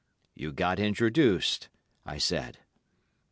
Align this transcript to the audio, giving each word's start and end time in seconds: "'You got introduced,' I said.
"'You 0.33 0.51
got 0.51 0.79
introduced,' 0.79 1.69
I 2.07 2.17
said. 2.17 2.57